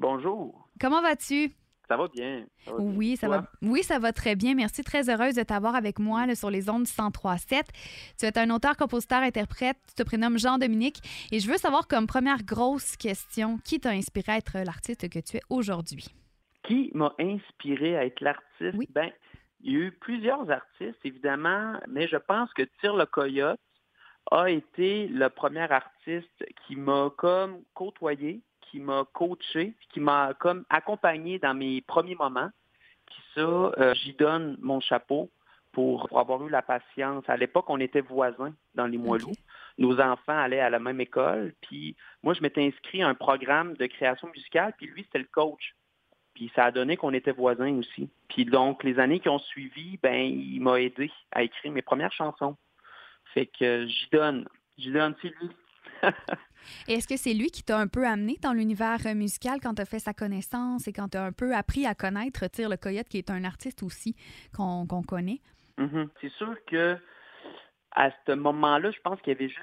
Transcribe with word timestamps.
Bonjour. 0.00 0.66
Comment 0.80 1.02
vas-tu? 1.02 1.52
Ça 1.86 1.98
va 1.98 2.08
bien. 2.08 2.46
Ça 2.64 2.72
va 2.72 2.78
bien. 2.78 2.92
Oui, 2.96 3.16
ça 3.18 3.26
Toi? 3.26 3.36
va, 3.36 3.50
oui, 3.60 3.82
ça 3.82 3.98
va 3.98 4.14
très 4.14 4.34
bien. 4.34 4.54
Merci. 4.54 4.82
Très 4.82 5.10
heureuse 5.10 5.34
de 5.34 5.42
t'avoir 5.42 5.74
avec 5.74 5.98
moi 5.98 6.24
là, 6.24 6.34
sur 6.34 6.48
les 6.50 6.70
ondes 6.70 6.86
103.7. 6.86 7.64
Tu 8.18 8.24
es 8.24 8.38
un 8.38 8.48
auteur, 8.48 8.78
compositeur, 8.78 9.18
interprète. 9.18 9.76
Tu 9.88 9.94
te 9.96 10.02
prénommes 10.02 10.38
Jean-Dominique. 10.38 11.02
Et 11.32 11.38
je 11.38 11.50
veux 11.50 11.58
savoir, 11.58 11.86
comme 11.86 12.06
première 12.06 12.42
grosse 12.44 12.96
question, 12.96 13.58
qui 13.58 13.78
t'a 13.78 13.90
inspiré 13.90 14.32
à 14.32 14.36
être 14.38 14.56
l'artiste 14.64 15.06
que 15.10 15.18
tu 15.18 15.36
es 15.36 15.42
aujourd'hui? 15.50 16.06
Qui 16.62 16.90
m'a 16.94 17.12
inspiré 17.20 17.98
à 17.98 18.06
être 18.06 18.22
l'artiste? 18.22 18.78
Oui. 18.78 18.88
Ben, 18.94 19.10
il 19.60 19.72
y 19.74 19.76
a 19.76 19.80
eu 19.80 19.92
plusieurs 19.92 20.50
artistes, 20.50 20.98
évidemment, 21.04 21.74
mais 21.88 22.08
je 22.08 22.16
pense 22.16 22.50
que 22.54 22.62
Tire 22.80 22.96
le 22.96 23.04
Coyote 23.04 23.60
a 24.30 24.48
été 24.48 25.08
le 25.08 25.28
premier 25.28 25.70
artiste 25.70 26.46
qui 26.66 26.76
m'a 26.76 27.10
comme 27.18 27.60
côtoyé, 27.74 28.40
qui 28.70 28.80
m'a 28.80 29.04
coaché, 29.12 29.74
qui 29.92 30.00
m'a 30.00 30.34
comme 30.34 30.64
accompagné 30.70 31.38
dans 31.38 31.54
mes 31.54 31.80
premiers 31.80 32.14
moments. 32.14 32.50
Puis 33.06 33.22
ça, 33.34 33.40
euh, 33.40 33.94
j'y 33.94 34.14
donne 34.14 34.56
mon 34.60 34.80
chapeau 34.80 35.30
pour, 35.72 36.08
pour 36.08 36.20
avoir 36.20 36.44
eu 36.46 36.50
la 36.50 36.62
patience. 36.62 37.24
À 37.28 37.36
l'époque, 37.36 37.68
on 37.68 37.80
était 37.80 38.00
voisins 38.00 38.54
dans 38.74 38.86
les 38.86 38.98
Moilous. 38.98 39.34
Nos 39.78 40.00
enfants 40.00 40.38
allaient 40.38 40.60
à 40.60 40.70
la 40.70 40.78
même 40.78 41.00
école. 41.00 41.54
Puis 41.62 41.96
moi, 42.22 42.34
je 42.34 42.42
m'étais 42.42 42.66
inscrit 42.66 43.02
à 43.02 43.08
un 43.08 43.14
programme 43.14 43.74
de 43.74 43.86
création 43.86 44.28
musicale, 44.28 44.74
puis 44.76 44.86
lui, 44.86 45.02
c'était 45.04 45.18
le 45.18 45.28
coach. 45.30 45.74
Puis 46.34 46.50
ça 46.54 46.66
a 46.66 46.70
donné 46.70 46.96
qu'on 46.96 47.12
était 47.12 47.32
voisins 47.32 47.74
aussi. 47.76 48.08
Puis 48.28 48.44
donc, 48.44 48.84
les 48.84 48.98
années 48.98 49.20
qui 49.20 49.28
ont 49.28 49.38
suivi, 49.38 49.98
ben, 50.02 50.14
il 50.14 50.60
m'a 50.60 50.80
aidé 50.80 51.10
à 51.32 51.42
écrire 51.42 51.72
mes 51.72 51.82
premières 51.82 52.12
chansons. 52.12 52.56
Fait 53.34 53.46
que 53.46 53.86
j'y 53.86 54.08
donne. 54.12 54.48
J'y 54.78 54.92
donne, 54.92 55.14
c'est 55.20 55.28
lui. 55.40 55.50
Est-ce 56.88 57.08
que 57.08 57.16
c'est 57.16 57.34
lui 57.34 57.50
qui 57.50 57.62
t'a 57.62 57.78
un 57.78 57.88
peu 57.88 58.06
amené 58.06 58.36
dans 58.42 58.52
l'univers 58.52 58.98
euh, 59.06 59.14
musical 59.14 59.60
quand 59.62 59.74
tu 59.74 59.82
as 59.82 59.86
fait 59.86 59.98
sa 59.98 60.12
connaissance 60.12 60.86
et 60.88 60.92
quand 60.92 61.08
tu 61.08 61.18
as 61.18 61.24
un 61.24 61.32
peu 61.32 61.54
appris 61.54 61.86
à 61.86 61.94
connaître 61.94 62.46
Tire 62.48 62.68
le 62.68 62.76
Coyote, 62.76 63.08
qui 63.08 63.18
est 63.18 63.30
un 63.30 63.44
artiste 63.44 63.82
aussi 63.82 64.14
qu'on 64.54 64.86
connaît? 65.02 65.40
Mhm. 65.78 66.08
C'est 66.20 66.32
sûr 66.32 66.54
que 66.66 66.98
à 67.92 68.10
ce 68.26 68.32
moment-là, 68.32 68.90
je 68.90 69.00
pense 69.00 69.20
qu'il 69.20 69.32
y 69.32 69.36
avait 69.36 69.48
juste 69.48 69.60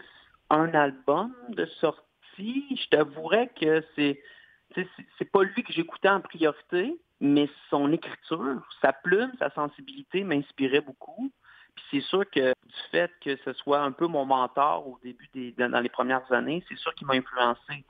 un 0.49 0.73
album 0.73 1.33
de 1.49 1.65
sortie. 1.65 2.03
Je 2.37 2.89
t'avouerais 2.89 3.49
que 3.59 3.83
c'est 3.95 5.31
pas 5.31 5.43
lui 5.43 5.63
que 5.63 5.71
j'écoutais 5.71 6.09
en 6.09 6.21
priorité, 6.21 6.99
mais 7.19 7.49
son 7.69 7.91
écriture, 7.91 8.61
sa 8.81 8.93
plume, 8.93 9.31
sa 9.39 9.49
sensibilité 9.51 10.23
m'inspirait 10.23 10.81
beaucoup. 10.81 11.31
Puis 11.77 11.85
c'est 11.91 12.07
sûr 12.07 12.29
que 12.29 12.49
du 12.49 12.81
fait 12.91 13.11
que 13.23 13.35
ce 13.45 13.53
soit 13.53 13.79
un 13.79 13.91
peu 13.91 14.07
mon 14.07 14.25
mentor 14.25 14.87
au 14.87 14.99
début 15.03 15.29
des 15.33 15.51
dans, 15.53 15.79
les 15.79 15.89
premières 15.89 16.29
années, 16.33 16.63
c'est 16.67 16.77
sûr 16.77 16.93
qu'il 16.95 17.07
m'a 17.07 17.13
influencé. 17.13 17.85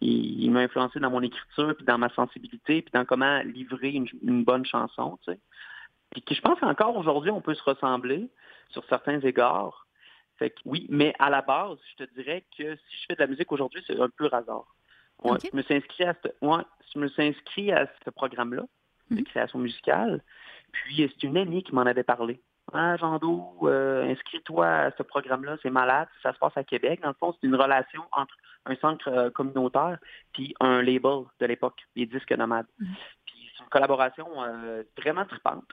Il, 0.00 0.42
il 0.42 0.50
m'a 0.50 0.60
influencé 0.60 0.98
dans 0.98 1.10
mon 1.10 1.22
écriture, 1.22 1.74
puis 1.76 1.86
dans 1.86 1.98
ma 1.98 2.08
sensibilité, 2.10 2.82
puis 2.82 2.90
dans 2.92 3.04
comment 3.04 3.40
livrer 3.44 3.90
une, 3.90 4.08
une 4.22 4.42
bonne 4.44 4.66
chanson. 4.66 5.18
Puis 6.10 6.22
que 6.22 6.34
je 6.34 6.40
pense 6.40 6.58
qu'encore 6.60 6.96
aujourd'hui, 6.96 7.30
on 7.30 7.40
peut 7.40 7.54
se 7.54 7.62
ressembler 7.62 8.28
sur 8.70 8.84
certains 8.86 9.20
égards. 9.20 9.86
Fait 10.38 10.50
que 10.50 10.60
oui, 10.64 10.86
mais 10.90 11.14
à 11.20 11.30
la 11.30 11.42
base, 11.42 11.78
je 11.92 12.04
te 12.04 12.14
dirais 12.14 12.44
que 12.58 12.74
si 12.74 12.96
je 13.00 13.06
fais 13.06 13.14
de 13.14 13.20
la 13.20 13.28
musique 13.28 13.52
aujourd'hui, 13.52 13.82
c'est 13.86 13.98
un 14.00 14.08
pur 14.08 14.34
hasard. 14.34 14.66
Ouais. 15.22 15.38
Je 15.40 15.56
me 15.56 15.62
suis 15.62 15.74
inscrit 15.74 16.04
à 16.04 16.14
ce, 16.14 16.28
ouais, 16.44 16.64
je 16.92 16.98
me 16.98 17.06
suis 17.06 17.22
inscrit 17.22 17.70
à 17.70 17.86
ce 18.04 18.10
programme-là 18.10 18.64
de 19.10 19.16
Mhm. 19.16 19.24
création 19.24 19.58
musicale. 19.60 20.22
Puis 20.72 21.08
c'est 21.08 21.22
une 21.26 21.36
amie 21.36 21.62
qui 21.62 21.74
m'en 21.74 21.82
avait 21.82 22.02
parlé. 22.02 22.40
Ah, 22.72 22.96
Jean 22.96 23.18
Do, 23.18 23.58
euh, 23.62 24.10
inscris-toi 24.10 24.66
à 24.66 24.90
ce 24.92 25.02
programme-là, 25.02 25.56
c'est 25.62 25.70
malade. 25.70 26.08
Ça 26.22 26.32
se 26.32 26.38
passe 26.38 26.56
à 26.56 26.64
Québec. 26.64 27.00
Dans 27.02 27.08
le 27.08 27.14
fond, 27.14 27.34
c'est 27.40 27.46
une 27.46 27.56
relation 27.56 28.02
entre 28.12 28.34
un 28.66 28.76
centre 28.76 29.08
euh, 29.08 29.30
communautaire 29.30 29.98
puis 30.32 30.54
un 30.60 30.82
label 30.82 31.24
de 31.40 31.46
l'époque, 31.46 31.80
les 31.96 32.06
disques 32.06 32.32
nomades. 32.32 32.66
Mhm. 32.78 32.94
Puis 33.26 33.50
c'est 33.56 33.64
une 33.64 33.70
collaboration 33.70 34.26
euh, 34.42 34.82
vraiment 34.96 35.24
tripante. 35.24 35.64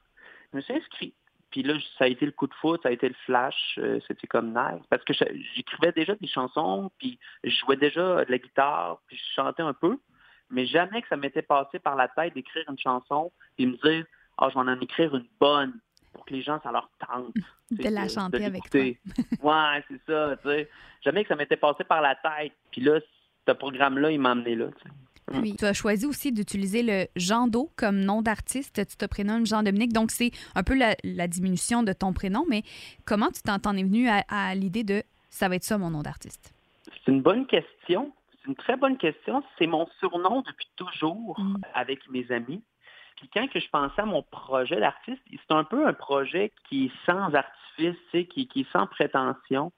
Je 0.52 0.58
me 0.58 0.62
suis 0.62 0.74
inscrit. 0.74 1.14
Puis 1.52 1.64
là, 1.64 1.74
ça 1.98 2.06
a 2.06 2.08
été 2.08 2.26
le 2.26 2.32
coup 2.32 2.48
de 2.48 2.54
foot, 2.56 2.82
ça 2.84 2.90
a 2.90 2.92
été 2.92 3.08
le 3.08 3.16
flash, 3.26 3.80
euh, 3.80 4.00
c'était 4.08 4.28
comme 4.28 4.50
nice. 4.50 4.84
Parce 4.90 5.04
que 5.04 5.14
j'écrivais 5.56 5.92
déjà 5.92 6.16
des 6.16 6.28
chansons, 6.28 6.92
puis 7.00 7.18
je 7.44 7.50
jouais 7.50 7.76
déjà 7.76 8.24
de 8.24 8.32
la 8.32 8.38
guitare, 8.38 9.00
puis 9.08 9.18
je 9.18 9.34
chantais 9.34 9.64
un 9.64 9.74
peu, 9.74 9.98
mais 10.52 10.68
jamais 10.68 11.02
que 11.02 11.08
ça 11.08 11.18
m'était 11.18 11.42
passé 11.42 11.80
par 11.80 11.96
la 11.96 12.08
tête 12.08 12.36
d'écrire 12.36 12.66
une 12.70 12.78
chanson 12.78 13.32
et 13.58 13.66
me 13.66 13.78
dire 13.78 14.06
Ah, 14.38 14.50
je 14.50 14.56
vais 14.56 14.60
en 14.60 14.80
écrire 14.80 15.16
une 15.16 15.28
bonne 15.40 15.74
pour 16.14 16.26
que 16.26 16.34
les 16.34 16.42
gens, 16.42 16.60
ça 16.64 16.72
leur 16.72 16.90
tente. 17.00 17.34
De 17.72 17.90
la 17.90 18.06
de- 18.06 18.10
chanter 18.10 18.40
de 18.40 18.44
avec 18.46 18.70
toi. 18.70 18.82
ouais, 19.44 19.84
c'est 19.88 20.02
ça, 20.12 20.36
tu 20.38 20.50
sais. 20.50 20.70
Jamais 21.04 21.24
que 21.24 21.30
ça 21.30 21.36
m'était 21.36 21.58
passé 21.58 21.84
par 21.84 22.02
la 22.02 22.16
tête. 22.16 22.54
Puis 22.72 22.82
là, 22.82 23.00
ce 23.48 23.54
programme-là, 23.54 24.12
il 24.12 24.20
m'a 24.20 24.32
amené 24.32 24.56
là, 24.56 24.68
tu 24.82 24.84
sais. 24.84 24.96
Puis, 25.42 25.56
tu 25.56 25.66
as 25.66 25.74
choisi 25.74 26.08
aussi 26.08 26.32
d'utiliser 26.32 26.82
le 26.82 27.06
Jean 27.16 27.46
Do 27.48 27.70
comme 27.76 28.00
nom 28.00 28.24
d'artiste. 28.24 28.84
Tu 28.90 28.98
te 28.98 29.06
prénommes 29.06 29.46
Jean-Dominique, 29.46 29.94
donc 29.94 30.10
c'est 30.10 30.32
un 30.56 30.64
peu 30.64 30.76
la, 30.76 30.96
la 31.04 31.28
diminution 31.28 31.84
de 31.84 31.94
ton 31.94 32.14
prénom, 32.14 32.46
mais 32.50 32.64
comment 33.06 33.30
tu 33.30 33.44
t'en 33.44 33.60
t'en 33.60 33.78
es 33.78 33.84
venu 33.84 34.10
à, 34.10 34.24
à 34.28 34.56
l'idée 34.56 34.84
de 34.84 35.04
ça 35.30 35.48
va 35.48 35.56
être 35.58 35.64
ça 35.64 35.78
mon 35.78 35.92
nom 35.92 36.02
d'artiste? 36.02 36.52
C'est 37.06 37.12
une 37.12 37.22
bonne 37.22 37.46
question. 37.46 38.12
C'est 38.42 38.48
une 38.48 38.56
très 38.56 38.76
bonne 38.76 38.98
question. 38.98 39.44
C'est 39.60 39.68
mon 39.68 39.88
surnom 40.00 40.42
depuis 40.42 40.68
toujours 40.76 41.40
Mm. 41.40 41.58
avec 41.76 42.00
mes 42.10 42.32
amis. 42.32 42.64
Puis 43.20 43.30
quand 43.34 43.48
que 43.48 43.60
je 43.60 43.70
pensais 43.70 44.02
à 44.02 44.06
mon 44.06 44.24
projet 44.24 44.80
d'artiste, 44.80 45.22
c'est 45.30 45.54
un 45.54 45.64
peu 45.64 45.86
un 45.88 45.94
projet 45.94 46.52
qui 46.68 46.86
est 46.86 47.06
sans 47.06 47.34
artifice, 47.34 47.98
qui, 48.30 48.48
qui 48.48 48.62
est 48.62 48.72
sans 48.72 48.88
prétention. 48.88 49.72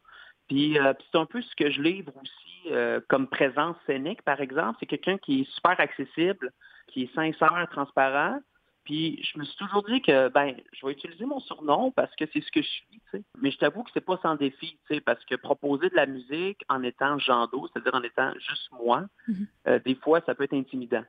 Puis 0.48 0.78
euh, 0.80 0.94
puis 0.94 1.08
c'est 1.12 1.18
un 1.18 1.26
peu 1.26 1.42
ce 1.42 1.56
que 1.56 1.70
je 1.72 1.82
livre 1.82 2.12
aussi 2.22 2.72
euh, 2.72 3.00
comme 3.10 3.28
présence 3.28 3.76
scénique, 3.86 4.22
par 4.22 4.40
exemple. 4.42 4.78
C'est 4.80 4.86
quelqu'un 4.86 5.18
qui 5.18 5.42
est 5.42 5.52
super 5.52 5.80
accessible, 5.80 6.52
qui 6.88 7.04
est 7.04 7.16
sincère, 7.16 7.68
transparent. 7.72 8.40
Puis 8.84 9.24
je 9.24 9.38
me 9.40 9.46
suis 9.46 9.56
toujours 9.58 9.84
dit 9.84 10.02
que 10.02 10.28
ben 10.30 10.56
je 10.74 10.86
vais 10.86 10.92
utiliser 10.94 11.26
mon 11.26 11.40
surnom 11.40 11.92
parce 11.92 12.14
que 12.16 12.26
c'est 12.34 12.42
ce 12.42 12.52
que 12.52 12.62
je 12.62 12.68
suis. 12.68 13.24
Mais 13.40 13.52
je 13.52 13.58
t'avoue 13.58 13.84
que 13.84 13.92
c'est 13.94 14.06
pas 14.06 14.18
sans 14.22 14.36
défi, 14.36 14.78
parce 15.06 15.24
que 15.26 15.36
proposer 15.36 15.90
de 15.90 15.96
la 15.96 16.06
musique 16.06 16.64
en 16.70 16.82
étant 16.84 17.18
Jean 17.20 17.48
Do, 17.48 17.68
c'est-à-dire 17.72 17.94
en 17.96 18.04
étant 18.04 18.34
juste 18.40 18.70
moi, 18.72 19.04
Mhm. 19.28 19.48
euh, 19.68 19.80
des 19.86 19.96
fois 19.96 20.22
ça 20.26 20.34
peut 20.36 20.44
être 20.46 20.54
intimidant. 20.56 21.04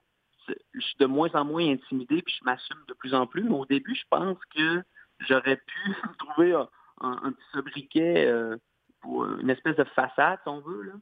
Je 0.48 0.80
suis 0.80 0.96
de 0.98 1.06
moins 1.06 1.30
en 1.34 1.44
moins 1.44 1.66
intimidé, 1.66 2.22
puis 2.22 2.34
je 2.38 2.44
m'assume 2.44 2.82
de 2.88 2.94
plus 2.94 3.14
en 3.14 3.26
plus. 3.26 3.44
Mais 3.44 3.54
au 3.54 3.66
début, 3.66 3.94
je 3.94 4.04
pense 4.10 4.38
que 4.54 4.82
j'aurais 5.20 5.56
pu 5.56 5.94
trouver 6.18 6.54
un, 7.00 7.32
petit 7.32 7.48
sobriquet 7.52 8.26
euh, 8.26 8.56
pour 9.00 9.24
une 9.24 9.50
espèce 9.50 9.76
de 9.76 9.84
façade, 9.84 10.38
si 10.42 10.48
on 10.48 10.60
veut, 10.60 10.82
là. 10.82 10.92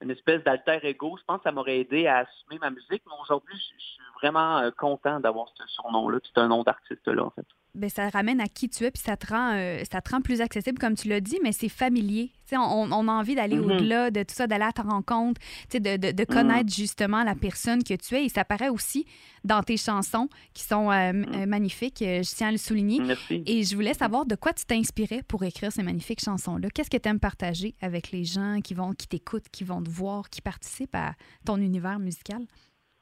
Une 0.00 0.10
espèce 0.10 0.42
d'alter 0.42 0.80
ego. 0.82 1.16
Je 1.18 1.24
pense 1.24 1.38
que 1.38 1.44
ça 1.44 1.52
m'aurait 1.52 1.78
aidé 1.78 2.06
à 2.06 2.18
assumer 2.18 2.58
ma 2.58 2.68
musique. 2.68 3.02
Mais 3.06 3.12
aujourd'hui, 3.22 3.56
je 3.56 3.74
je 3.78 3.84
suis 3.84 4.02
vraiment 4.20 4.58
euh, 4.58 4.70
content 4.70 5.20
d'avoir 5.20 5.48
ce 5.56 5.66
surnom-là. 5.66 6.18
C'est 6.24 6.38
un 6.38 6.48
nom 6.48 6.62
d'artiste-là, 6.62 7.24
en 7.24 7.30
fait. 7.30 7.46
Ben, 7.74 7.90
ça 7.90 8.08
ramène 8.08 8.40
à 8.40 8.46
qui 8.46 8.68
tu 8.68 8.84
es, 8.84 8.90
puis 8.92 9.02
ça 9.02 9.16
te 9.16 9.26
rend, 9.26 9.52
euh, 9.54 9.82
ça 9.90 10.00
te 10.00 10.10
rend 10.10 10.20
plus 10.20 10.40
accessible, 10.40 10.78
comme 10.78 10.94
tu 10.94 11.08
l'as 11.08 11.20
dit, 11.20 11.38
mais 11.42 11.50
c'est 11.50 11.68
familier. 11.68 12.30
On, 12.52 12.88
on 12.92 13.08
a 13.08 13.12
envie 13.12 13.34
d'aller 13.34 13.56
Mhm. 13.56 13.64
au-delà 13.64 14.10
de 14.12 14.20
tout 14.22 14.32
ça, 14.34 14.46
d'aller 14.46 14.64
à 14.64 14.70
ta 14.70 14.82
rencontre, 14.82 15.40
de, 15.72 15.78
de, 15.96 16.12
de 16.12 16.24
connaître 16.24 16.72
justement 16.72 17.24
la 17.24 17.34
personne 17.34 17.82
que 17.82 17.94
tu 17.94 18.14
es. 18.14 18.26
Et 18.26 18.28
ça 18.28 18.44
paraît 18.44 18.68
aussi 18.68 19.06
dans 19.42 19.60
tes 19.64 19.76
chansons 19.76 20.28
qui 20.52 20.62
sont 20.62 20.88
euh, 20.88 20.94
m- 21.10 21.26
euh, 21.34 21.46
magnifiques, 21.46 21.96
je 22.00 22.34
tiens 22.36 22.48
à 22.48 22.52
le 22.52 22.58
souligner. 22.58 23.00
Merci. 23.00 23.42
Et 23.44 23.64
je 23.64 23.74
voulais 23.74 23.94
savoir 23.94 24.24
de 24.24 24.36
quoi 24.36 24.52
tu 24.52 24.64
t'inspirais 24.66 25.22
pour 25.26 25.42
écrire 25.42 25.72
ces 25.72 25.82
magnifiques 25.82 26.20
chansons-là. 26.24 26.68
Qu'est-ce 26.72 26.90
que 26.90 26.96
tu 26.96 27.08
aimes 27.08 27.18
partager 27.18 27.74
avec 27.80 28.12
les 28.12 28.22
gens 28.24 28.60
qui 28.62 28.74
vont, 28.74 28.92
qui 28.92 29.08
t'écoutent, 29.08 29.48
qui 29.50 29.64
vont 29.64 29.82
te 29.82 29.90
voir, 29.90 30.30
qui 30.30 30.40
participent 30.42 30.94
à 30.94 31.14
ton 31.44 31.56
univers 31.56 31.98
musical? 31.98 32.42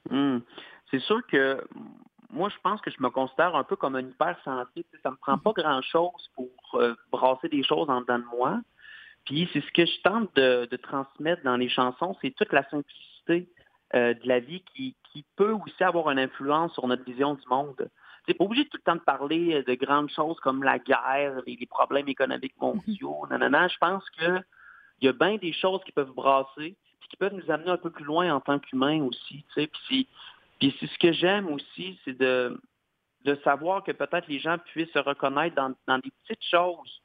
Hmm. 0.08 0.38
C'est 0.90 1.00
sûr 1.00 1.20
que 1.30 1.58
moi, 2.32 2.49
je 2.49 2.56
pense 2.62 2.81
que 2.81 2.90
je 2.90 2.96
me 3.00 3.11
considère 3.11 3.55
un 3.55 3.64
peu 3.64 3.76
comme 3.76 3.94
un 3.94 4.00
hypersensible. 4.00 4.84
Tu 4.90 4.96
sais, 4.96 5.02
Ça 5.02 5.11
me 5.11 5.17
prend 5.17 5.38
pas 5.38 5.52
grand-chose 5.52 6.31
pour 6.34 6.49
euh, 6.75 6.94
brasser 7.11 7.49
des 7.49 7.62
choses 7.62 7.88
en 7.90 8.00
dedans 8.00 8.19
de 8.19 8.37
moi. 8.37 8.61
Puis 9.25 9.49
c'est 9.52 9.61
ce 9.61 9.70
que 9.73 9.87
je 9.87 10.00
tente 10.02 10.34
de, 10.34 10.67
de 10.70 10.76
transmettre 10.76 11.43
dans 11.44 11.56
les 11.56 11.69
chansons, 11.69 12.17
c'est 12.20 12.34
toute 12.34 12.52
la 12.52 12.69
simplicité 12.70 13.49
euh, 13.94 14.14
de 14.14 14.26
la 14.26 14.40
vie 14.40 14.64
qui, 14.75 14.96
qui 15.12 15.25
peut 15.37 15.52
aussi 15.52 15.84
avoir 15.84 16.11
une 16.11 16.19
influence 16.19 16.73
sur 16.73 16.88
notre 16.88 17.05
vision 17.05 17.34
du 17.34 17.46
monde. 17.49 17.88
C'est 18.26 18.35
pas 18.35 18.44
obligé 18.44 18.64
tout 18.64 18.78
le 18.78 18.82
temps 18.82 18.96
de 18.96 19.00
parler 19.00 19.62
de 19.62 19.75
grandes 19.75 20.11
choses 20.11 20.40
comme 20.40 20.64
la 20.64 20.78
guerre, 20.78 21.40
les, 21.46 21.56
les 21.56 21.67
problèmes 21.67 22.08
économiques 22.08 22.61
mondiaux, 22.61 23.26
nanana. 23.31 23.69
Je 23.69 23.78
pense 23.78 24.08
que 24.11 24.40
il 25.00 25.06
y 25.06 25.08
a 25.08 25.12
bien 25.12 25.37
des 25.37 25.52
choses 25.52 25.82
qui 25.85 25.93
peuvent 25.93 26.12
brasser, 26.12 26.76
puis 27.00 27.08
qui 27.11 27.17
peuvent 27.17 27.35
nous 27.35 27.50
amener 27.50 27.70
un 27.70 27.76
peu 27.76 27.90
plus 27.90 28.05
loin 28.05 28.32
en 28.32 28.40
tant 28.40 28.61
qu'humains 28.61 29.02
aussi. 29.02 29.44
Puis 29.55 30.08
Puis 30.62 30.73
c'est 30.79 30.87
ce 30.87 30.99
que 31.00 31.11
j'aime 31.11 31.49
aussi, 31.49 31.99
c'est 32.05 32.17
de, 32.17 32.56
de 33.25 33.35
savoir 33.43 33.82
que 33.82 33.91
peut-être 33.91 34.29
les 34.29 34.38
gens 34.38 34.59
puissent 34.59 34.93
se 34.93 35.00
reconnaître 35.00 35.56
dans, 35.56 35.75
dans 35.88 35.99
des 35.99 36.12
petites 36.23 36.44
choses 36.49 37.03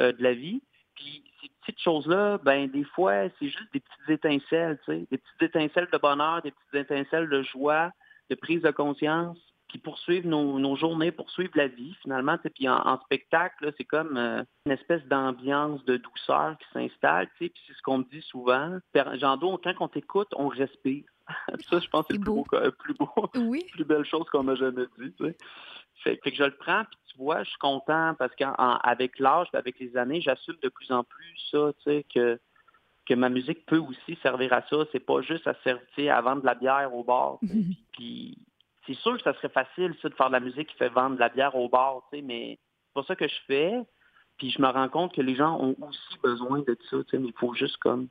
euh, 0.00 0.12
de 0.12 0.22
la 0.22 0.32
vie. 0.32 0.62
Puis 0.94 1.22
ces 1.42 1.50
petites 1.60 1.82
choses-là, 1.82 2.38
ben 2.38 2.66
des 2.70 2.84
fois, 2.84 3.28
c'est 3.38 3.50
juste 3.50 3.70
des 3.74 3.80
petites 3.80 4.08
étincelles, 4.08 4.78
tu 4.86 4.92
sais, 4.92 5.06
des 5.10 5.18
petites 5.18 5.42
étincelles 5.42 5.88
de 5.92 5.98
bonheur, 5.98 6.40
des 6.40 6.52
petites 6.52 6.90
étincelles 6.90 7.28
de 7.28 7.42
joie, 7.42 7.90
de 8.30 8.36
prise 8.36 8.62
de 8.62 8.70
conscience, 8.70 9.36
qui 9.74 9.78
poursuivent 9.78 10.28
nos, 10.28 10.60
nos 10.60 10.76
journées, 10.76 11.10
poursuivent 11.10 11.56
la 11.56 11.66
vie 11.66 11.96
finalement. 12.00 12.38
Puis 12.54 12.68
en, 12.68 13.00
spectacle, 13.00 13.72
c'est 13.76 13.84
comme 13.84 14.16
euh, 14.16 14.44
une 14.66 14.72
espèce 14.72 15.04
d'ambiance 15.06 15.84
de 15.84 15.96
douceur 15.96 16.56
qui 16.58 16.66
s'installe. 16.72 17.28
Puis 17.34 17.52
c'est 17.66 17.72
ce 17.72 17.82
qu'on 17.82 17.98
me 17.98 18.04
dit 18.04 18.22
souvent. 18.22 18.78
Jean 19.14 19.36
quand 19.36 19.74
on 19.80 19.88
t'écoute, 19.88 20.28
on 20.36 20.46
respire. 20.46 21.02
ça, 21.68 21.80
je 21.80 21.88
pense 21.88 22.06
que 22.06 22.14
c'est 22.14 22.18
le 22.18 22.20
plus 22.20 22.30
beau, 22.30 22.44
plus 22.78 22.94
beau, 22.94 23.28
oui. 23.34 23.64
plus 23.72 23.84
belle 23.84 24.04
chose 24.04 24.26
qu'on 24.30 24.44
m'a 24.44 24.54
jamais 24.54 24.84
dit. 24.96 25.12
Tu 25.18 25.24
sais. 25.24 25.36
fait, 26.04 26.18
que 26.18 26.36
je 26.36 26.44
le 26.44 26.54
prends, 26.54 26.84
puis 26.84 26.98
tu 27.10 27.18
vois, 27.18 27.42
je 27.42 27.48
suis 27.48 27.58
content 27.58 28.14
parce 28.16 28.34
qu'avec 28.36 29.18
l'âge, 29.18 29.48
avec 29.54 29.80
les 29.80 29.96
années, 29.96 30.20
j'assume 30.20 30.56
de 30.62 30.68
plus 30.68 30.92
en 30.92 31.02
plus 31.02 31.48
ça, 31.50 31.72
tu 31.78 31.90
sais, 31.90 32.06
que 32.14 32.38
que 33.06 33.14
ma 33.14 33.28
musique 33.28 33.66
peut 33.66 33.78
aussi 33.78 34.16
servir 34.22 34.52
à 34.52 34.62
ça. 34.70 34.76
C'est 34.92 35.04
pas 35.04 35.20
juste 35.20 35.48
à 35.48 35.54
servir 35.64 36.14
à 36.14 36.20
vendre 36.20 36.42
de 36.42 36.46
la 36.46 36.54
bière 36.54 36.94
au 36.94 37.02
bar. 37.02 37.38
puis 37.92 38.38
c'est 38.86 38.94
sûr 38.94 39.16
que 39.16 39.22
ça 39.22 39.34
serait 39.34 39.48
facile, 39.48 39.94
ça, 40.02 40.08
de 40.08 40.14
faire 40.14 40.28
de 40.28 40.32
la 40.32 40.40
musique 40.40 40.68
qui 40.68 40.76
fait 40.76 40.88
vendre 40.88 41.16
de 41.16 41.20
la 41.20 41.28
bière 41.28 41.54
au 41.54 41.68
bar, 41.68 42.02
tu 42.10 42.18
sais, 42.18 42.22
mais 42.22 42.58
c'est 42.86 42.94
pas 42.94 43.04
ça 43.04 43.16
que 43.16 43.28
je 43.28 43.34
fais. 43.46 43.82
Puis 44.38 44.50
je 44.50 44.60
me 44.60 44.68
rends 44.68 44.88
compte 44.88 45.14
que 45.14 45.20
les 45.20 45.36
gens 45.36 45.58
ont 45.60 45.76
aussi 45.80 46.18
besoin 46.22 46.58
de 46.60 46.76
ça, 46.90 46.96
tu 47.04 47.10
sais, 47.10 47.18
mais 47.18 47.28
il 47.28 47.38
faut 47.38 47.54
juste 47.54 47.76
comme 47.78 48.08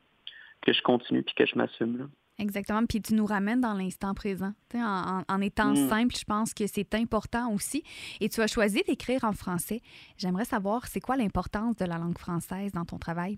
que 0.61 0.73
je 0.73 0.81
continue 0.81 1.23
puis 1.23 1.35
que 1.35 1.45
je 1.45 1.55
m'assume, 1.57 1.97
là. 1.97 2.05
Exactement. 2.39 2.83
Puis 2.85 2.99
tu 2.99 3.13
nous 3.13 3.27
ramènes 3.27 3.61
dans 3.61 3.73
l'instant 3.73 4.15
présent. 4.15 4.53
En, 4.73 5.21
en, 5.27 5.41
étant 5.41 5.73
mm. 5.73 5.87
simple, 5.87 6.15
je 6.17 6.23
pense 6.23 6.53
que 6.55 6.65
c'est 6.65 6.95
important 6.95 7.53
aussi. 7.53 7.83
Et 8.21 8.29
tu 8.29 8.41
as 8.41 8.47
choisi 8.47 8.81
d'écrire 8.87 9.23
en 9.23 9.33
français. 9.33 9.81
J'aimerais 10.17 10.45
savoir, 10.45 10.87
c'est 10.87 10.99
quoi 10.99 11.15
l'importance 11.15 11.75
de 11.75 11.85
la 11.85 11.99
langue 11.99 12.17
française 12.17 12.71
dans 12.71 12.85
ton 12.85 12.97
travail? 12.97 13.37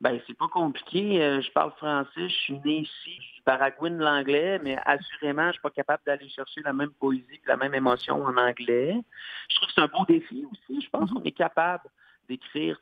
Ben, 0.00 0.20
c'est 0.26 0.36
pas 0.36 0.48
compliqué. 0.48 1.22
Euh, 1.22 1.40
je 1.40 1.50
parle 1.52 1.72
français, 1.72 2.28
je 2.28 2.34
suis 2.34 2.60
né 2.64 2.80
ici, 2.80 3.18
je 3.36 3.42
paragouine 3.44 3.96
l'anglais, 3.96 4.58
mais 4.62 4.76
assurément, 4.84 5.46
je 5.46 5.52
suis 5.52 5.62
pas 5.62 5.70
capable 5.70 6.02
d'aller 6.04 6.28
chercher 6.28 6.60
la 6.62 6.74
même 6.74 6.90
poésie, 6.90 7.40
la 7.46 7.56
même 7.56 7.74
émotion 7.74 8.22
en 8.22 8.36
anglais. 8.36 9.00
Je 9.48 9.56
trouve 9.56 9.68
que 9.68 9.74
c'est 9.74 9.80
un 9.80 9.86
beau 9.86 10.04
défi 10.06 10.44
aussi. 10.52 10.82
Je 10.82 10.90
pense 10.90 11.10
mhm. 11.10 11.16
qu'on 11.16 11.24
est 11.24 11.32
capable 11.32 11.84
d'écrire. 12.28 12.78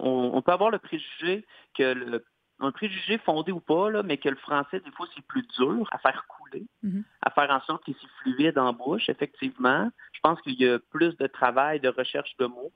On, 0.00 0.32
on 0.34 0.42
peut 0.42 0.52
avoir 0.52 0.70
le 0.70 0.78
préjugé 0.78 1.46
que 1.74 1.94
le 1.94 2.24
un 2.62 2.70
préjugé 2.70 3.18
fondé 3.18 3.50
ou 3.52 3.60
pas, 3.60 3.90
là, 3.90 4.02
mais 4.02 4.18
que 4.18 4.28
le 4.28 4.36
français, 4.36 4.80
des 4.80 4.90
fois, 4.92 5.06
c'est 5.14 5.24
plus 5.26 5.46
dur 5.58 5.88
à 5.90 5.98
faire 5.98 6.24
couler, 6.28 6.64
mhm. 6.82 7.04
à 7.22 7.30
faire 7.30 7.50
en 7.50 7.60
sorte 7.62 7.84
qu'il 7.84 7.94
soit 7.94 8.08
fluide 8.22 8.58
en 8.58 8.72
bouche, 8.72 9.08
effectivement. 9.08 9.90
Je 10.12 10.20
pense 10.20 10.40
qu'il 10.42 10.60
y 10.60 10.68
a 10.68 10.78
plus 10.78 11.16
de 11.16 11.26
travail 11.26 11.80
de 11.80 11.88
recherche 11.88 12.36
de 12.38 12.46
mots 12.46 12.72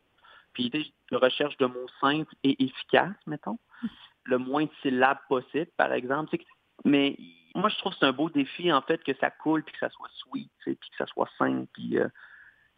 puis 0.57 0.71
de 0.71 1.17
recherche 1.17 1.57
de 1.59 1.67
mots 1.67 1.87
simples 2.01 2.35
et 2.43 2.65
efficaces, 2.65 3.15
mettons. 3.27 3.59
Le 4.25 4.39
moins 4.39 4.65
de 4.65 4.71
syllabes 4.81 5.19
possible, 5.29 5.71
par 5.77 5.93
exemple. 5.93 6.37
Mais 6.85 7.17
moi, 7.55 7.69
je 7.69 7.77
trouve 7.77 7.93
que 7.93 7.99
c'est 8.01 8.07
un 8.07 8.13
beau 8.13 8.31
défi, 8.31 8.73
en 8.73 8.81
fait, 8.81 9.05
que 9.05 9.15
ça 9.21 9.31
coule, 9.31 9.63
puis 9.63 9.75
que 9.75 9.79
ça 9.79 9.91
soit 9.91 10.09
sweet, 10.15 10.51
puis 10.65 10.77
que 10.77 10.97
ça 10.97 11.07
soit 11.07 11.29
simple, 11.39 11.67
puis 11.75 11.99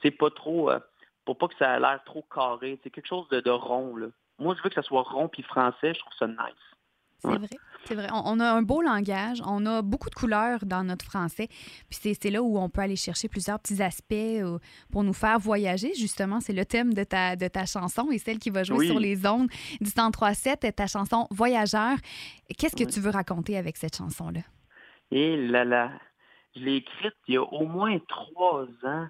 c'est 0.03 0.13
euh, 0.13 0.17
pas 0.19 0.31
trop, 0.31 0.71
euh, 0.71 0.81
pour 1.25 1.39
pas 1.39 1.49
que 1.49 1.57
ça 1.57 1.77
ait 1.77 1.81
l'air 1.81 2.03
trop 2.05 2.23
carré. 2.23 2.79
C'est 2.83 2.91
quelque 2.91 3.07
chose 3.07 3.29
de, 3.29 3.41
de 3.41 3.51
rond, 3.51 3.97
là. 3.97 4.09
Moi, 4.41 4.55
je 4.57 4.63
veux 4.63 4.69
que 4.69 4.75
ça 4.75 4.83
soit 4.83 5.03
rond 5.03 5.29
puis 5.29 5.43
français, 5.43 5.95
je 5.95 6.01
trouve 6.01 6.13
ça 6.19 6.27
nice. 6.27 6.77
C'est 7.19 7.29
vrai. 7.29 7.49
C'est 7.85 7.95
vrai. 7.95 8.09
On, 8.13 8.39
a 8.39 8.53
un 8.53 8.61
beau 8.63 8.83
langage, 8.83 9.41
on 9.47 9.65
a 9.65 9.81
beaucoup 9.81 10.11
de 10.11 10.15
couleurs 10.15 10.61
dans 10.67 10.85
notre 10.85 11.05
français. 11.05 11.49
Puis 11.89 12.15
c'est 12.21 12.31
là 12.31 12.43
où 12.43 12.59
on 12.59 12.69
peut 12.69 12.83
aller 12.83 12.97
chercher 12.97 13.29
plusieurs 13.29 13.59
petits 13.59 13.83
aspects 13.83 14.13
euh, 14.13 14.59
pour 14.93 15.05
nous 15.05 15.15
faire 15.15 15.39
voyager. 15.39 15.95
Justement, 15.95 16.41
c'est 16.41 16.53
le 16.53 16.67
thème 16.67 16.93
de 16.93 17.05
ta, 17.05 17.35
de 17.35 17.49
ta 17.49 17.65
chanson 17.65 18.11
et 18.11 18.19
celle 18.19 18.39
qui 18.39 18.51
va 18.51 18.63
jouer 18.63 18.87
sur 18.87 18.99
les 18.99 19.27
ondes 19.27 19.49
du 19.81 19.89
103.7, 19.89 20.75
ta 20.75 20.87
chanson 20.87 21.27
Voyageur. 21.31 21.97
Qu'est-ce 22.59 22.77
que 22.77 22.89
tu 22.89 23.01
veux 23.01 23.11
raconter 23.11 23.57
avec 23.57 23.77
cette 23.79 23.97
chanson-là? 23.97 24.41
Et 25.11 25.37
là 25.37 25.65
là, 25.65 25.91
je 26.57 26.61
l'ai 26.61 26.77
écrite 26.77 27.15
il 27.27 27.35
y 27.35 27.37
a 27.39 27.43
au 27.43 27.67
moins 27.67 27.99
trois 28.09 28.67
ans 28.85 29.07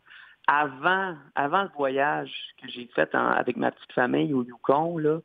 avant, 0.46 1.16
avant 1.34 1.64
le 1.64 1.70
voyage 1.76 2.32
que 2.62 2.68
j'ai 2.68 2.88
fait 2.94 3.12
avec 3.14 3.56
ma 3.56 3.72
petite 3.72 3.92
famille 3.92 4.32
au 4.32 4.44
Yukon. 4.44 5.20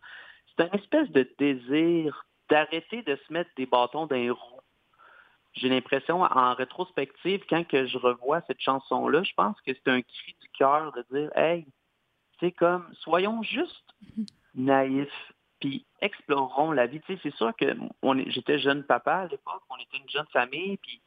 C'est 0.57 0.65
une 0.65 0.79
espèce 0.79 1.09
de 1.11 1.29
désir 1.37 2.25
d'arrêter 2.49 3.01
de 3.03 3.15
se 3.15 3.33
mettre 3.33 3.49
des 3.55 3.65
bâtons 3.65 4.05
dans 4.05 4.15
les 4.15 4.29
roues. 4.29 4.59
J'ai 5.53 5.69
l'impression, 5.69 6.21
en 6.21 6.53
rétrospective, 6.55 7.43
quand 7.47 7.67
que 7.67 7.85
je 7.85 7.97
revois 7.97 8.41
cette 8.47 8.59
chanson-là, 8.59 9.23
je 9.23 9.33
pense 9.35 9.59
que 9.61 9.71
c'est 9.73 9.87
un 9.87 10.01
cri 10.01 10.35
du 10.41 10.49
cœur 10.49 10.91
de 10.93 11.05
dire 11.11 11.31
Hey, 11.37 11.65
c'est 12.39 12.51
comme, 12.51 12.87
soyons 13.01 13.43
juste 13.43 13.93
naïfs, 14.55 15.33
puis 15.59 15.85
explorons 16.01 16.71
la 16.71 16.87
vie. 16.87 16.99
Tu 17.01 17.13
sais, 17.13 17.19
c'est 17.23 17.35
sûr 17.35 17.53
que 17.55 17.75
j'étais 18.27 18.59
jeune 18.59 18.83
papa 18.83 19.13
à 19.13 19.27
l'époque, 19.27 19.61
on 19.69 19.77
était 19.77 19.97
une 19.97 20.09
jeune 20.09 20.27
famille, 20.33 20.77
puis 20.77 21.01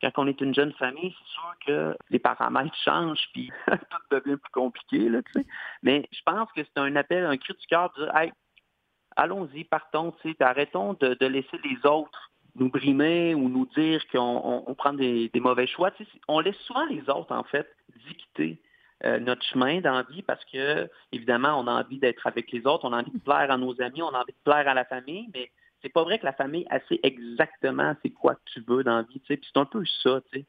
quand 0.00 0.12
on 0.18 0.26
est 0.26 0.40
une 0.40 0.54
jeune 0.54 0.72
famille, 0.74 1.14
c'est 1.18 1.32
sûr 1.32 1.54
que 1.66 1.96
les 2.10 2.18
paramètres 2.18 2.76
changent, 2.84 3.28
puis 3.32 3.50
tout 3.66 3.98
devient 4.10 4.36
plus 4.36 4.52
compliqué, 4.52 5.08
là, 5.08 5.22
tu 5.22 5.32
sais. 5.32 5.46
Mais 5.82 6.08
je 6.12 6.20
pense 6.24 6.52
que 6.52 6.62
c'est 6.62 6.78
un 6.78 6.94
appel, 6.96 7.24
un 7.24 7.36
cri 7.36 7.54
du 7.54 7.66
cœur 7.66 7.92
de 7.94 8.04
dire 8.04 8.16
Hey, 8.16 8.32
allons-y, 9.18 9.64
partons, 9.64 10.14
arrêtons 10.40 10.94
de, 10.94 11.26
laisser 11.26 11.58
les 11.64 11.86
autres 11.86 12.30
nous 12.54 12.70
brimer 12.70 13.34
ou 13.34 13.48
nous 13.48 13.66
dire 13.76 14.02
qu'on 14.08 14.74
prend 14.76 14.92
des, 14.92 15.30
mauvais 15.36 15.66
choix. 15.66 15.90
on 16.26 16.40
laisse 16.40 16.58
souvent 16.66 16.86
les 16.86 17.08
autres, 17.10 17.32
en 17.32 17.44
fait, 17.44 17.68
dicter 18.08 18.58
euh, 19.04 19.20
notre 19.20 19.44
chemin 19.44 19.80
d'envie 19.80 20.22
parce 20.22 20.44
que, 20.46 20.88
évidemment, 21.12 21.60
on 21.60 21.66
a 21.66 21.82
envie 21.82 21.98
d'être 21.98 22.26
avec 22.26 22.50
les 22.50 22.66
autres, 22.66 22.84
on 22.84 22.92
a 22.92 23.00
envie 23.00 23.12
de 23.12 23.18
plaire 23.18 23.50
à 23.50 23.56
nos 23.56 23.80
amis, 23.80 24.02
on 24.02 24.08
a 24.08 24.20
envie 24.20 24.32
de 24.32 24.42
plaire 24.44 24.66
à 24.66 24.74
la 24.74 24.84
famille, 24.84 25.28
mais 25.34 25.50
c'est 25.82 25.92
pas 25.92 26.02
vrai 26.02 26.18
que 26.18 26.24
la 26.24 26.32
famille 26.32 26.66
sait 26.88 26.98
exactement 27.02 27.94
c'est 28.02 28.10
quoi 28.10 28.34
que 28.34 28.40
tu 28.52 28.60
veux 28.66 28.82
dans 28.82 28.96
la 28.96 29.02
vie. 29.02 29.20
C'est 29.28 29.40
un 29.54 29.64
peu 29.64 29.84
ça. 30.02 30.20
C'est 30.32 30.44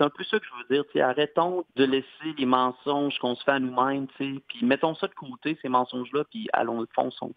un 0.00 0.10
peu 0.10 0.24
ça 0.24 0.40
que 0.40 0.46
je 0.46 0.74
veux 0.74 0.82
dire. 0.82 1.06
Arrêtons 1.06 1.64
de 1.76 1.84
laisser 1.84 2.34
les 2.36 2.46
mensonges 2.46 3.16
qu'on 3.18 3.36
se 3.36 3.44
fait 3.44 3.52
à 3.52 3.60
nous-mêmes, 3.60 4.08
puis 4.08 4.42
mettons 4.62 4.94
ça 4.96 5.06
de 5.06 5.14
côté, 5.14 5.56
ces 5.62 5.68
mensonges-là, 5.68 6.24
puis 6.24 6.48
allons 6.52 6.80
le 6.80 6.88
fonçons. 6.94 7.34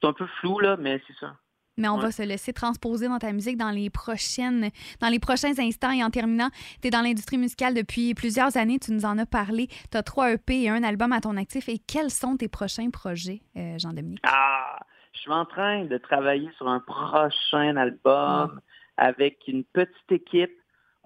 C'est 0.00 0.06
un 0.06 0.12
peu 0.12 0.26
flou, 0.40 0.58
là, 0.58 0.76
mais 0.76 1.00
c'est 1.06 1.16
ça. 1.18 1.36
Mais 1.76 1.88
on 1.88 1.98
va 1.98 2.12
se 2.12 2.22
laisser 2.22 2.52
transposer 2.52 3.08
dans 3.08 3.18
ta 3.18 3.32
musique 3.32 3.56
dans 3.56 3.70
les 3.70 3.90
prochaines, 3.90 4.70
dans 5.00 5.08
les 5.08 5.18
prochains 5.18 5.58
instants. 5.58 5.90
Et 5.90 6.04
en 6.04 6.10
terminant, 6.10 6.50
tu 6.80 6.88
es 6.88 6.90
dans 6.90 7.02
l'industrie 7.02 7.38
musicale 7.38 7.74
depuis 7.74 8.14
plusieurs 8.14 8.56
années. 8.56 8.78
Tu 8.78 8.92
nous 8.92 9.04
en 9.04 9.18
as 9.18 9.26
parlé. 9.26 9.66
Tu 9.90 9.96
as 9.96 10.02
trois 10.04 10.32
EP 10.32 10.62
et 10.62 10.70
un 10.70 10.84
album 10.84 11.12
à 11.12 11.20
ton 11.20 11.36
actif. 11.36 11.68
Et 11.68 11.78
quels 11.78 12.10
sont 12.10 12.36
tes 12.36 12.48
prochains 12.48 12.90
projets, 12.90 13.42
euh, 13.56 13.76
Jean-Dominique? 13.78 14.20
Ah, 14.24 14.78
je 15.14 15.20
suis 15.20 15.32
en 15.32 15.46
train 15.46 15.84
de 15.84 15.98
travailler 15.98 16.48
sur 16.56 16.68
un 16.68 16.80
prochain 16.80 17.76
album 17.76 18.60
avec 18.96 19.38
une 19.48 19.64
petite 19.64 20.12
équipe 20.12 20.56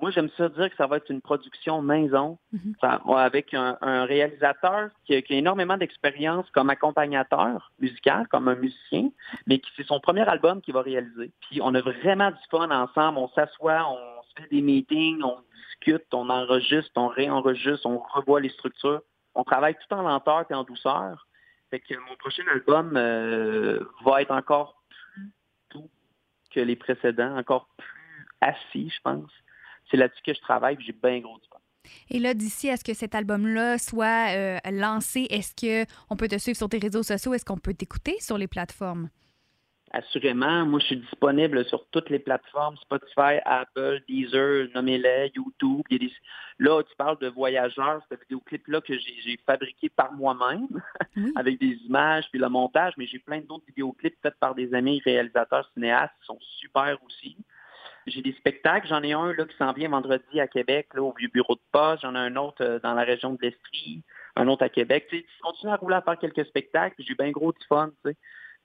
moi, 0.01 0.13
j'aime 0.13 0.29
ça 0.37 0.49
dire 0.49 0.71
que 0.71 0.77
ça 0.77 0.87
va 0.87 0.99
être 0.99 1.11
une 1.11 1.21
production 1.21 1.83
maison 1.83 2.39
mhm. 2.53 2.75
avec 3.17 3.53
un, 3.53 4.05
réalisateur 4.05 4.91
qui 5.05 5.15
a, 5.15 5.21
énormément 5.31 5.77
d'expérience 5.77 6.49
comme 6.51 6.71
accompagnateur 6.71 7.73
musical, 7.81 8.29
comme 8.29 8.47
un 8.49 8.55
musicien, 8.55 9.11
mais 9.47 9.59
qui 9.59 9.71
c'est 9.77 9.87
son 9.87 9.99
premier 9.99 10.29
album 10.29 10.61
qu'il 10.61 10.75
va 10.75 10.83
réaliser. 10.83 11.33
Puis 11.41 11.61
on 11.63 11.75
a 11.75 11.81
vraiment 11.81 12.31
du 12.31 12.39
fun 12.51 12.71
ensemble. 12.71 13.19
On 13.19 13.29
s'assoit, 13.31 13.89
on 13.91 14.23
se 14.23 14.43
fait 14.43 14.49
des 14.51 14.63
meetings, 14.63 15.21
on 15.23 15.39
discute, 15.55 16.07
on 16.13 16.31
enregistre, 16.31 16.93
on 16.95 17.09
réenregistre, 17.09 17.87
on 17.87 17.99
revoit 17.99 18.41
les 18.41 18.51
structures. 18.51 19.03
On 19.35 19.43
travaille 19.43 19.75
tout 19.75 19.95
en 19.95 20.03
lenteur 20.03 20.45
et 20.49 20.55
en 20.55 20.63
douceur. 20.63 21.27
Fait 21.71 21.81
que 21.81 21.95
mon 22.09 22.17
prochain 22.17 22.45
album 22.53 22.97
euh, 22.97 23.81
va 24.05 24.23
être 24.23 24.31
encore 24.31 24.81
plus 24.91 25.33
doux 25.73 25.91
que 26.53 26.61
les 26.61 26.77
précédents, 26.77 27.37
encore 27.37 27.69
plus 27.77 28.27
assis, 28.41 28.91
je 28.91 29.01
pense 29.03 29.31
c'est 29.91 29.97
là-dessus 29.97 30.23
que 30.25 30.35
je 30.35 30.41
travaille, 30.41 30.77
j'ai 30.81 30.93
bien 30.93 31.21
gros 31.21 31.39
du 31.39 31.47
Et 32.11 32.19
là, 32.19 32.35
d'ici 32.35 32.71
à 32.71 32.77
ce 32.77 32.85
que 32.85 32.95
cet 32.95 33.15
album-là 33.15 33.79
soit 33.79 34.35
euh, 34.35 34.59
lancé, 34.71 35.27
est-ce 35.31 35.55
qu'on 36.07 36.17
peut 36.17 36.29
te 36.29 36.39
suivre 36.39 36.57
sur 36.57 36.69
tes 36.69 36.79
réseaux 36.79 37.03
sociaux? 37.03 37.35
Est-ce 37.35 37.45
qu'on 37.45 37.59
peut 37.59 37.75
t'écouter 37.75 38.17
sur 38.21 38.39
les 38.39 38.49
plateformes? 38.49 39.09
Assurément. 39.91 40.67
Moi, 40.67 40.81
je 40.81 40.87
suis 40.87 40.97
disponible 40.99 41.65
sur 41.65 41.87
toutes 41.91 42.11
les 42.11 42.19
plateformes, 42.19 42.77
Spotify, 42.77 43.41
Apple, 43.45 44.03
Deezer, 44.07 44.69
nommez-les, 44.75 45.33
YouTube. 45.35 45.83
Là, 46.59 46.83
tu 46.83 46.95
parles 46.97 47.19
de 47.21 47.29
Voyageurs, 47.29 48.03
ce 48.11 48.17
vidéoclip-là 48.17 48.81
que 48.83 48.99
j'ai 48.99 49.39
fabriqué 49.47 49.89
par 49.89 50.13
moi-même, 50.13 50.69
avec 51.37 51.59
des 51.59 51.79
images, 51.87 52.25
puis 52.31 52.39
le 52.39 52.49
montage, 52.49 52.95
mais 52.99 53.07
j'ai 53.07 53.19
plein 53.19 53.41
d'autres 53.41 53.65
vidéoclips 53.67 54.21
faits 54.21 54.35
par 54.39 54.55
des 54.55 54.75
amis 54.75 55.01
réalisateurs 55.05 55.71
cinéastes 55.73 56.13
qui 56.21 56.27
sont 56.27 56.39
super 56.61 56.99
aussi. 57.07 57.37
J'ai 58.09 58.23
des 58.23 58.33
spectacles. 58.33 58.89
J'en 58.89 59.03
ai 59.03 59.13
un 59.13 59.33
là, 59.33 59.45
qui 59.45 59.57
s'en 59.57 59.73
vient 59.73 59.89
vendredi 59.89 60.41
à 60.41 60.49
Québec, 60.49 60.89
là, 60.95 61.03
au 61.03 61.15
vieux 61.19 61.29
bureau 61.33 61.55
de 61.55 61.61
poste. 61.73 62.03
J'en 62.03 62.15
ai 62.15 62.19
un 62.19 62.37
autre 62.37 62.63
euh, 62.63 62.79
dans 62.81 62.95
la 62.95 63.05
région 63.05 63.33
de 63.33 63.39
l'Estrie, 63.43 64.03
un 64.37 64.49
autre 64.49 64.65
à 64.65 64.69
Québec. 64.69 65.07
Tu 65.11 65.19
sais, 65.19 65.27
continue 65.43 65.73
à 65.73 65.77
rouler 65.77 65.97
à 65.97 66.03
faire 66.03 66.19
quelques 66.19 66.47
spectacles. 66.47 66.95
J'ai 66.99 67.15
bien 67.15 67.31
gros 67.31 67.53
de 67.53 67.65
fun. 67.69 67.91
Tu 68.05 68.11
sais. 68.11 68.17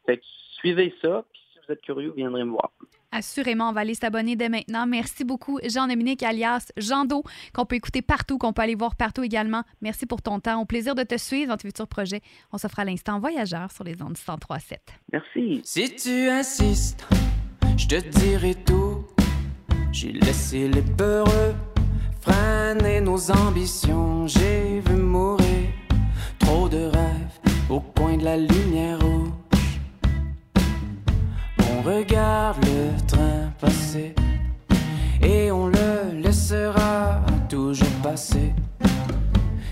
Fait 0.06 0.18
que 0.18 0.24
suivez 0.60 0.94
ça. 1.02 1.26
Puis 1.32 1.42
si 1.54 1.60
vous 1.66 1.74
êtes 1.74 1.82
curieux, 1.82 2.10
vous 2.10 2.16
viendrez 2.16 2.44
me 2.44 2.52
voir. 2.52 2.72
Assurément, 3.12 3.70
on 3.70 3.74
va 3.74 3.82
aller 3.82 3.94
s'abonner 3.94 4.36
dès 4.36 4.50
maintenant. 4.50 4.88
Merci 4.88 5.24
beaucoup, 5.24 5.60
Jean-Dominique, 5.64 6.24
alias 6.24 6.72
Jean 6.78 7.06
Do, 7.06 7.24
qu'on 7.54 7.66
peut 7.66 7.76
écouter 7.76 8.02
partout, 8.02 8.40
qu'on 8.40 8.54
peut 8.54 8.64
aller 8.64 8.74
voir 8.74 8.96
partout 8.96 9.22
également. 9.22 9.64
Merci 9.82 10.08
pour 10.08 10.24
ton 10.24 10.40
temps. 10.40 10.60
Au 10.60 10.66
plaisir 10.66 10.96
de 10.96 11.04
te 11.04 11.18
suivre 11.18 11.50
dans 11.50 11.58
tes 11.58 11.68
futurs 11.68 11.88
projets. 11.88 12.22
On 12.52 12.58
s'offre 12.58 12.80
à 12.80 12.86
l'instant 12.86 13.20
voyageur 13.20 13.72
sur 13.72 13.84
les 13.84 14.02
ondes 14.02 14.18
103.7. 14.18 14.78
Merci. 15.12 15.62
Si 15.64 15.96
tu 15.96 16.28
insistes, 16.28 17.08
je 17.78 17.88
te 17.88 18.10
dirai 18.20 18.56
tout. 18.56 19.06
J'ai 19.94 20.12
laissé 20.12 20.68
les 20.68 20.82
peureux 20.82 21.54
freiner 22.20 23.00
nos 23.00 23.32
ambitions. 23.32 24.26
J'ai 24.26 24.82
vu 24.84 24.96
mourir 24.96 25.70
trop 26.40 26.68
de 26.68 26.86
rêves 26.86 27.40
au 27.70 27.80
coin 27.80 28.18
de 28.18 28.24
la 28.24 28.36
lumière 28.36 29.00
rouge. 29.00 29.30
On 31.60 31.84
regarde 31.84 32.58
le 32.66 33.06
train 33.06 33.54
passer 33.62 34.16
et 35.22 35.52
on 35.52 35.68
le 35.68 36.22
laissera 36.24 37.22
toujours 37.48 38.02
passer. 38.02 38.52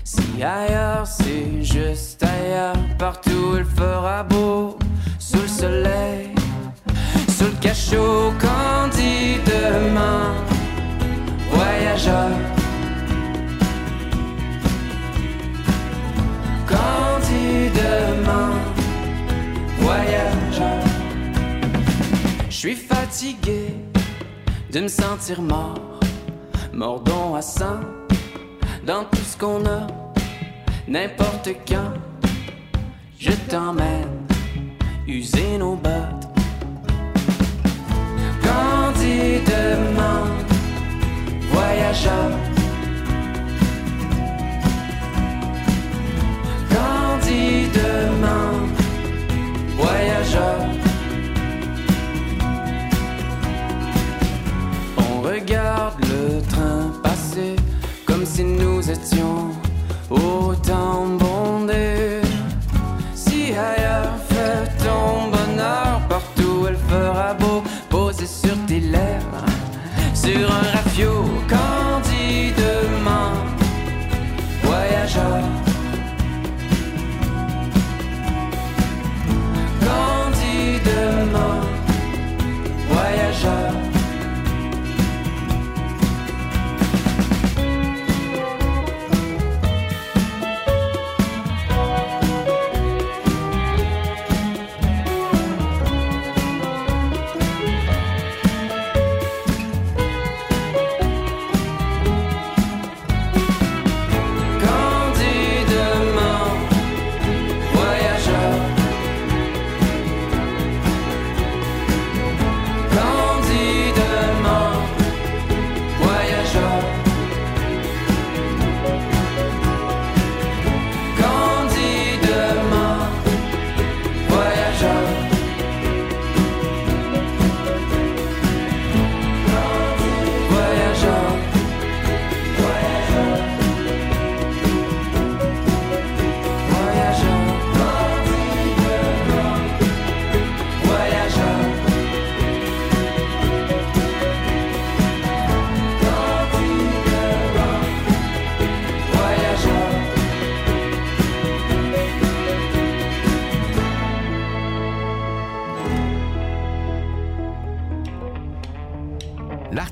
Si 0.04 0.40
ailleurs 0.40 1.04
c'est 1.04 1.64
juste 1.64 2.22
ailleurs, 2.22 2.76
partout 2.96 3.56
il 3.58 3.64
fera 3.64 4.22
beau 4.22 4.78
sous 5.18 5.42
le 5.42 5.48
soleil, 5.48 6.30
sous 7.42 7.48
le 7.48 7.56
cachot 7.60 8.32
candidement, 8.38 10.34
voyageur. 11.50 12.30
Candidement, 16.66 18.54
voyageur. 19.78 20.84
Je 22.48 22.56
suis 22.56 22.76
fatigué 22.76 23.74
de 24.72 24.80
me 24.80 24.88
sentir 24.88 25.42
mort, 25.42 26.00
mordons 26.72 27.34
à 27.34 27.42
sang 27.42 27.80
dans 28.86 29.04
tout 29.04 29.24
ce 29.24 29.36
qu'on 29.36 29.64
a, 29.66 29.86
n'importe 30.86 31.50
quand. 31.66 31.94
Je 33.18 33.32
t'emmène 33.48 34.26
user 35.06 35.58
nos 35.58 35.76
bottes. 35.76 36.31
Candidement, 39.44 40.26
voyageur. 41.50 42.41